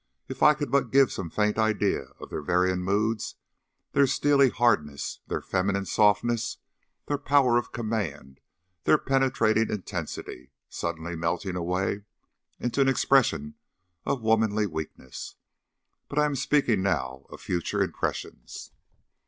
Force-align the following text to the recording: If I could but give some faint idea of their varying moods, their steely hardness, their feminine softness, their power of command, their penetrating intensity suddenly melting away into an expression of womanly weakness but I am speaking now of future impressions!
If 0.27 0.41
I 0.41 0.55
could 0.55 0.71
but 0.71 0.89
give 0.91 1.11
some 1.11 1.29
faint 1.29 1.59
idea 1.59 2.05
of 2.19 2.31
their 2.31 2.41
varying 2.41 2.79
moods, 2.81 3.35
their 3.91 4.07
steely 4.07 4.49
hardness, 4.49 5.19
their 5.27 5.43
feminine 5.43 5.85
softness, 5.85 6.57
their 7.05 7.19
power 7.19 7.59
of 7.59 7.71
command, 7.71 8.39
their 8.85 8.97
penetrating 8.97 9.69
intensity 9.69 10.49
suddenly 10.67 11.15
melting 11.15 11.55
away 11.55 12.01
into 12.59 12.81
an 12.81 12.89
expression 12.89 13.53
of 14.03 14.23
womanly 14.23 14.65
weakness 14.65 15.35
but 16.09 16.17
I 16.17 16.25
am 16.25 16.33
speaking 16.35 16.81
now 16.81 17.27
of 17.29 17.39
future 17.39 17.83
impressions! 17.83 18.71